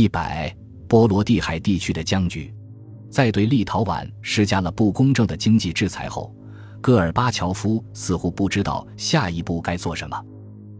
[0.00, 0.50] 一百，
[0.88, 2.50] 波罗的海地区的僵局，
[3.10, 6.34] 在对立陶宛施加了不公正的经济制裁后，
[6.80, 10.18] 戈尔巴乔夫似乎不知道下一步该做什么。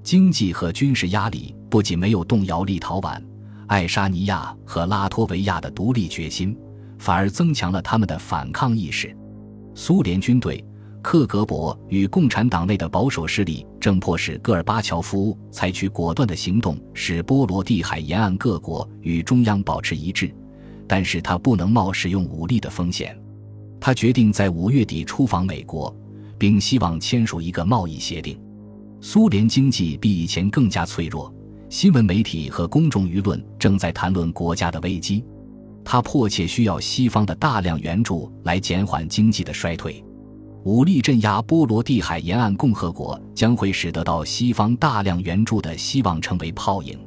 [0.03, 3.23] 经济和军事压力不仅没有动摇立陶宛、
[3.67, 6.57] 爱沙尼亚和拉脱维亚的独立决心，
[6.99, 9.15] 反而增强了他们的反抗意识。
[9.75, 10.65] 苏联军队。
[11.03, 20.33] 克格勃与共产党内的保守势力正迫使戈尔巴乔夫采取果断的行动，使波罗的海沿岸各国与中央保持一致，
[20.87, 23.19] 但是他不能冒使用武力的风险。
[23.81, 25.95] 他决定在五月底出访美国，
[26.39, 28.39] 并希望签署一个贸易协定。
[29.01, 31.35] 苏联经济比以前更加脆弱，
[31.71, 35.25] 新闻媒体和公众舆论正在谈论国家的危机，
[35.83, 40.05] 他迫切需要西方的大量援助来减缓经济的衰退。
[40.65, 46.99] 武力镇压波罗的海沿岸共和国将会使得到西方大量援助的希望成为泡影。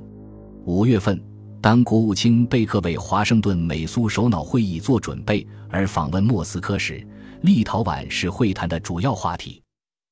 [0.65, 1.23] 五月份，
[1.61, 7.05] 当国务卿贝克为华盛顿美苏首脑会议做准备而访问莫斯科时，
[7.41, 9.61] 立陶宛是会谈的主要话题。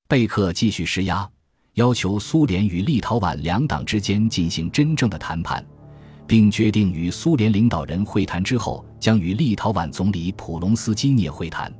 [0.07, 1.27] 贝克继续施压，
[1.73, 5.65] 要求苏联与立陶宛两党之间进行真正的谈判，
[6.27, 11.73] 并决定与苏联领导人会谈之后，将与立陶宛总理普隆斯基涅会谈。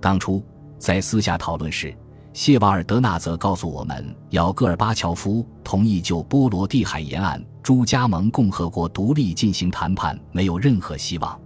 [0.00, 0.42] 当初。
[0.84, 1.96] 在私下讨论时，
[2.34, 11.40] 谢瓦尔德纳则告诉我们，要戈尔巴乔夫同意就波罗的海沿岸诸加盟共和国独立进行谈判没有任何希望。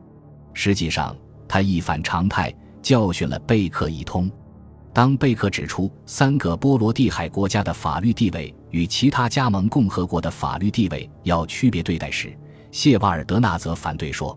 [0.55, 4.29] 实际上，他一反常态，教训了贝克一通。
[4.93, 12.37] 当贝克指出三个波罗的海国家的法律地位与其他加盟共和国的法律地位要区别对待时，
[12.73, 14.37] 谢瓦尔德纳则反对说。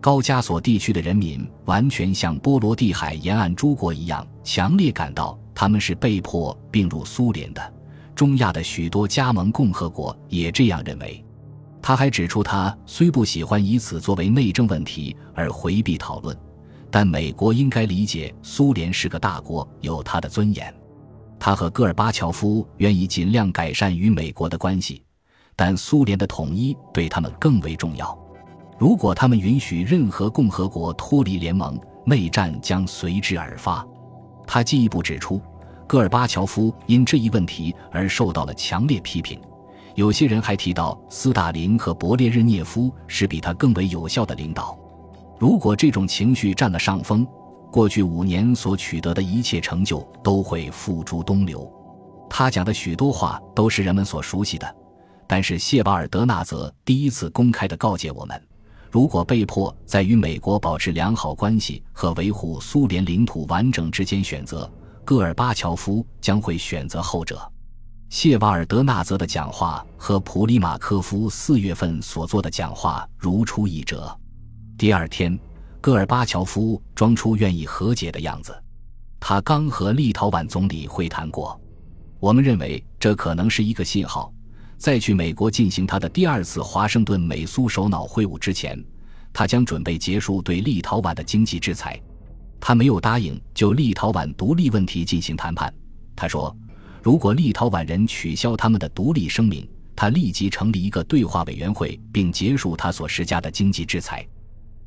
[0.00, 7.74] 高加索地区的人民完全像波罗的海沿岸诸国一样，强烈感到他们是被迫并入苏联的。
[8.14, 11.22] 中亚的许多加盟共和国也这样认为。
[11.82, 16.36] 他还指出，他虽不喜欢以此作为内政问题而回避讨论，
[16.90, 20.72] 但美国应该理解苏联是个大国，有它的尊严。
[21.38, 25.02] 他和戈尔巴乔夫愿意尽量改善与美国的关系，
[25.54, 28.18] 但苏联的统一对他们更为重要。
[28.78, 33.86] 如果他们允许任何共和国脱离联盟，内战将随之而发。
[34.46, 35.40] 他进一步指出，
[35.86, 39.40] 戈尔巴乔夫因这一问题而受到了强烈批评。
[39.94, 44.78] 有些人还提到，斯大林和勃列日涅夫是比他更为有效的领导。
[45.38, 47.26] 如果这种情绪占了上风，
[47.72, 51.70] 过去五年所取得的一切成就都会付诸东流。
[52.28, 54.76] 他讲的许多话都是人们所熟悉的，
[55.26, 58.38] 但是谢瓦尔德纳泽第一次公开的告诫我们。
[58.96, 64.72] 如果被迫在与美国保持良好关系和维护苏联领土完整之间选择，
[65.04, 67.38] 戈尔巴乔夫将会选择后者。
[68.08, 74.18] 谢瓦尔德纳泽的讲话和普里马科夫四月份所做的讲话如出一辙。
[74.78, 75.38] 第二天，
[75.78, 78.58] 戈尔巴乔夫装出愿意和解的样子。
[79.20, 81.60] 他刚和立陶宛总理会谈过。
[82.18, 84.32] 我们认为这可能是一个信号。
[84.78, 88.82] 在去美国进行他的第二次华盛顿美苏首脑会晤之前，
[89.32, 92.00] 他将准备结束对立陶宛的经济制裁。
[92.60, 95.72] 他没有答应就立陶宛独立问题进行谈判。
[96.14, 96.54] 他说，
[97.02, 104.26] 如果立陶宛人取消他们的独立声明，他立即成立一个对话委员会，并结束他所施加的经济制裁。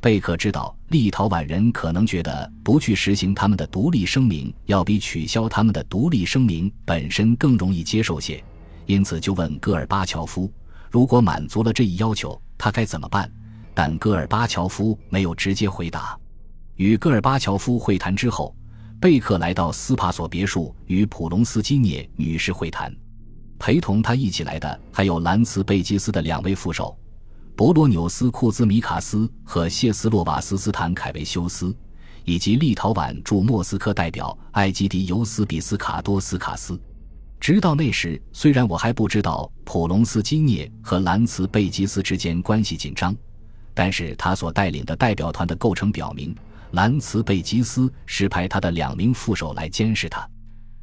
[0.01, 8.44] 贝克知道立陶宛人可能觉得不去实行他们的独立声明，要比取消他们的独立声明本身更容易接受些。
[8.89, 10.51] 因此，就问戈尔巴乔夫，
[10.89, 13.31] 如果满足了这一要求，他该怎么办？
[13.72, 16.17] 但戈尔巴乔夫没有直接回答。
[16.73, 18.55] 与戈尔巴乔夫会谈之后，
[18.99, 22.91] 贝克来到斯帕索别墅与普隆斯基涅女士会谈。
[23.59, 26.97] 陪同他一起来的还有兰茨贝基斯的两位副手，
[27.55, 31.72] 博罗纽斯库兹米卡斯和谢斯洛瓦斯斯坦凯维修斯，
[32.25, 36.81] 以及立陶宛驻莫斯科代表埃基迪尤斯比斯卡多斯卡斯。
[37.39, 43.16] 直到那时，虽然我还不知道普隆斯基涅和兰茨贝吉斯之间关系紧张，
[43.73, 46.35] 但是他所带领的代表团的构成表明，
[46.72, 50.29] 兰茨贝吉斯是派他的两名副手来监视他。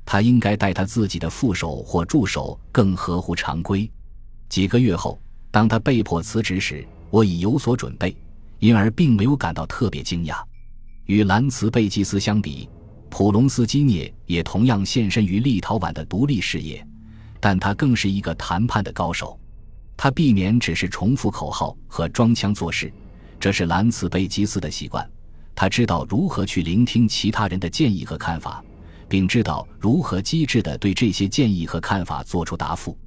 [0.06, 3.90] 他应该带他自己的副手或助手更合乎常规。
[4.48, 5.18] 几个月后，
[5.50, 8.16] 当他被迫辞职时，我已有所准备，
[8.60, 10.36] 因而并没有感到特别惊讶。
[11.04, 12.68] 与兰茨贝吉斯相比，
[13.08, 16.86] 普隆斯基涅也同样献身于立陶宛的独立事业，
[17.40, 19.38] 但他更是一个谈判的高手。
[19.96, 22.92] 他避免只是重复口号和装腔作势，
[23.40, 25.08] 这是兰茨贝吉斯的习惯。
[25.54, 28.62] 他知道如何去聆听其他人的建议和看法，
[29.08, 32.98] 并知道如何机智地对这些建议和看法作出答复。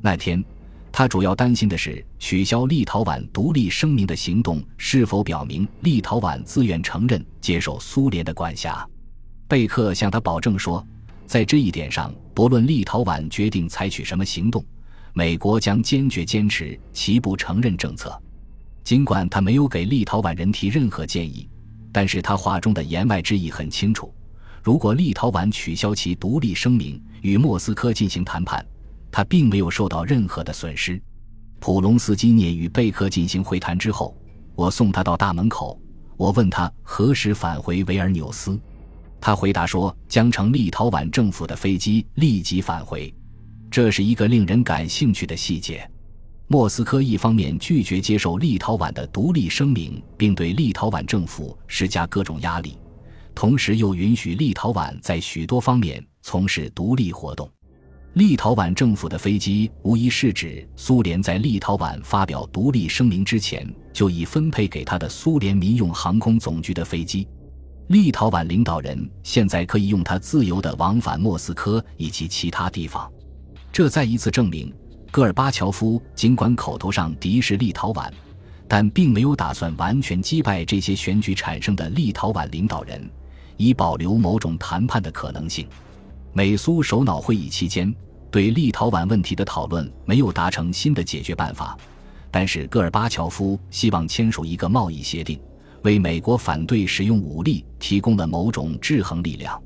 [0.00, 0.44] 那天，
[0.90, 8.84] 他主要担心的是取消立陶宛独立声明的行动是否表明立陶宛自愿承认接受苏联的管辖。
[9.52, 10.82] 贝克向他保证说，
[11.26, 14.64] 在这一点上，不论立陶宛决定采取什么行动，
[15.12, 18.18] 美国将坚决坚持其不承认政策。
[18.82, 21.46] 尽管他没有给立陶宛人提任何建议，
[21.92, 24.10] 但是他话中的言外之意很清楚：
[24.62, 28.64] 如果立陶宛取消其独立声明，与莫斯科进行谈判，
[29.10, 30.98] 他并没有受到任何的损失。
[31.60, 34.16] 普隆斯基涅与贝克进行会谈之后，
[34.54, 35.78] 我送他到大门口，
[36.16, 38.58] 我问他何时返回维尔纽斯，
[39.22, 43.14] 他回答说将乘立陶宛政府的飞机立即返回。
[43.70, 45.88] 这是一个令人感兴趣的细节。
[46.48, 52.76] 莫斯科一方面拒绝接受立陶宛的独立声明，并对立陶宛政府施加各种压力，
[53.32, 57.48] 同时又允许立陶宛在许多方面从事独立活动。
[58.14, 67.26] 立陶宛政府的飞机无疑是指苏联在立陶宛发表独立声明之前就已分配给他的苏联民用航空总局的飞机。
[67.88, 73.10] 立陶宛领导人现在可以用它自由地往返莫斯科以及其他地方。
[73.72, 74.72] 这再一次证明。
[75.10, 78.10] 戈尔巴乔夫尽管口头上敌视立陶宛，
[78.66, 83.10] 但并没有打算完全击败这些选举产生的立陶宛领导人，
[83.58, 85.68] 以保留某种谈判的可能性。
[86.32, 87.94] 美苏首脑会议期间，
[88.30, 91.76] 对立陶宛问题的讨论没有达成新的解决办法，
[92.30, 95.38] 但是戈尔巴乔夫希望签署一个贸易协定，
[95.82, 99.60] 为美国反对使用武力提供了某种制衡力量。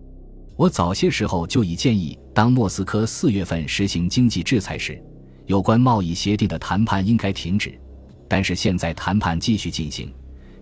[0.56, 5.02] 我早些时候就已建议，当莫斯科四月份实行经济制裁时。
[5.44, 7.78] 有关贸易协定的谈判应该停止，
[8.26, 10.12] 但是现在谈判继续进行，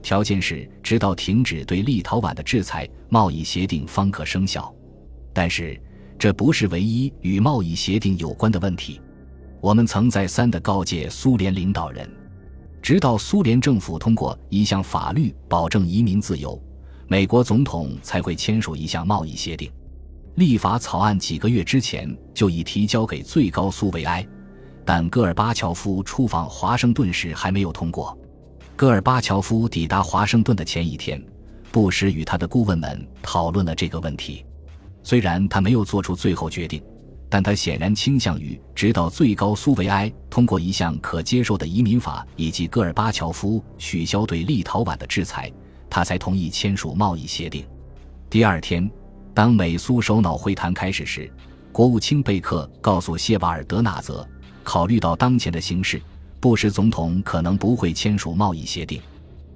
[0.03, 4.71] 条件是直到停止对立陶宛的制裁，贸易协定方可生效。
[5.33, 5.81] 但是
[6.19, 9.01] 这不是唯一与贸易协定有关的问题。
[9.63, 12.07] 我们曾再三地告诫苏联领导人，
[12.85, 16.63] 直到苏联政府通过一项法律保证移民自由，
[17.09, 19.73] 美国总统才会签署一项贸易协定。
[20.35, 24.23] 立法草案几个月之前就已提交给最高苏维埃。
[24.85, 28.15] 但戈尔巴乔夫出访华盛顿时还没有通过。
[28.77, 31.19] 戈尔巴乔夫抵达华盛顿的前一天，
[31.73, 34.45] 布什与他的顾问们讨论了这个问题。
[35.03, 36.83] 虽然他没有做出最后决定，
[37.29, 45.53] 但他显然倾向于直到最高苏维埃通过一项可接受的移民法，以及戈尔巴乔夫取消对立陶宛的制裁，
[45.91, 47.67] 他才同意签署贸易协定。
[48.31, 48.89] 第二天，
[49.33, 51.31] 当美苏首脑会谈开始时，
[51.73, 54.27] 国务卿贝克告诉谢瓦尔德纳泽。
[54.63, 56.01] 考虑到当前的形势，
[56.41, 59.01] 布什总统可能不会签署贸易协定。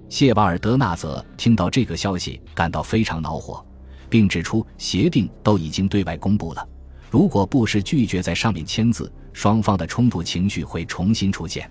[0.09, 3.65] 谢瓦尔德纳泽听到这个消息，感到非常恼火，
[4.09, 6.69] 并指出协定都已经对外公布了。
[7.11, 11.71] 如果布什拒绝在上面签字，双方的冲突情绪会重新出现。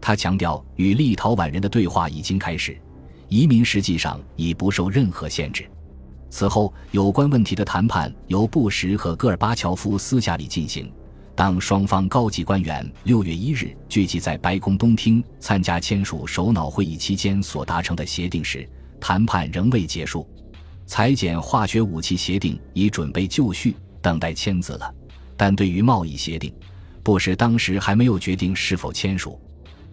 [0.00, 2.78] 他强调，与立陶宛人的对话已经开始，
[3.28, 5.68] 移民实际上已不受任何限制。
[6.30, 10.92] 此后，有关问题的谈判由布什和戈尔巴乔夫私下里进行。
[11.34, 18.68] 当双方高级官员六月一日聚集在白宫东厅参加签署首脑会议期间所达成的协定时，
[19.00, 20.28] 谈判仍未结束。
[20.86, 24.94] 裁减化学武器协定已准备就绪，等待签字了。
[25.36, 26.52] 但对于贸易协定，
[27.02, 29.40] 布什当时还没有决定是否签署。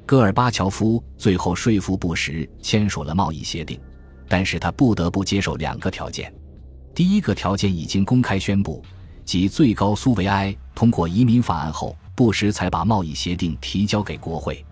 [0.06, 3.80] 戈尔巴乔夫最后说服布什签署了贸易协定，
[4.28, 6.34] 但是他不得不接受两个条件。
[6.94, 8.84] 第一个条件已经公开宣布。
[9.24, 14.64] 即最高苏维埃通过移民法案后，布什才把贸易协定提交给国会。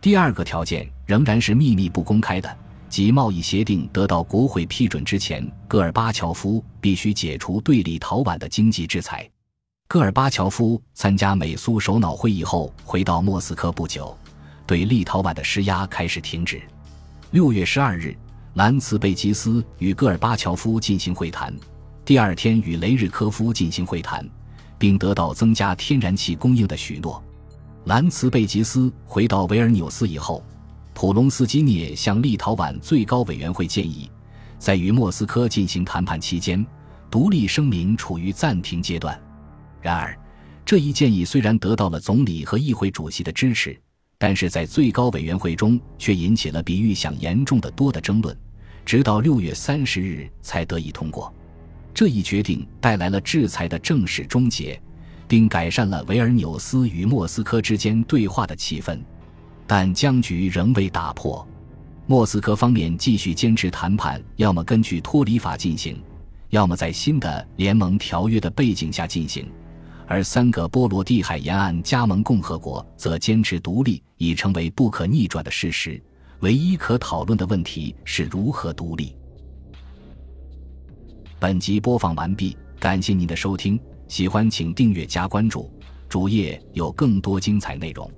[0.00, 2.56] 第二个条件仍然是秘密不公开的，
[2.90, 9.30] 即贸易协定得到国会批准之前，戈尔巴乔夫必须解除对立陶宛的经济制裁。
[9.86, 14.16] 戈尔巴乔夫参加美苏首脑会议后回到莫斯科不久，
[14.66, 16.60] 对立陶宛的施压开始停止。
[17.30, 18.12] 六月十二日，
[18.54, 21.54] 兰茨贝吉斯与戈尔巴乔夫进行会谈。
[22.04, 24.28] 第二天与雷日科夫进行会谈，
[24.78, 27.22] 并得到增加天然气供应的许诺。
[27.84, 30.44] 兰茨贝吉斯回到维尔纽斯以后，
[31.00, 34.10] 普隆斯基涅向立陶宛最高委员会建议，
[34.58, 36.62] 在与莫斯科进行谈判期间，
[37.10, 39.18] 独立声明处于暂停阶段。
[39.80, 40.14] 然而，
[40.62, 43.80] 这一建议虽然得到了总理和议会主席的支持，
[44.18, 48.36] 但是在最高委员会中却引起了比预想严重的多的争论，
[48.84, 51.34] 直到六月三十日才得以通过。
[51.94, 54.78] 这一决定带来了制裁的正式终结，
[55.26, 59.00] 并改善了维尔纽斯与莫斯科之间对话的气氛，
[59.72, 61.46] 但僵局仍未打破。
[62.04, 65.96] 莫斯科方面继续坚持谈判，要么根据脱离法进行，
[66.48, 69.48] 要么在新的联盟条约的背景下进行，
[70.08, 76.02] 而三个波罗的海沿岸加盟共和国则坚持独立，已成为不可逆转的事实。
[76.40, 79.14] 唯一可讨论的问题是如何独立。
[81.38, 85.70] 本集播放完毕，感谢您的收听，喜欢请订阅加关注，
[86.08, 88.10] 主页有更多精彩内容。